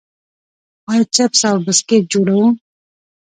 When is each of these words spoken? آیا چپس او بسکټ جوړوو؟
آیا 0.91 1.03
چپس 1.15 1.41
او 1.49 1.57
بسکټ 1.65 2.03
جوړوو؟ 2.13 2.45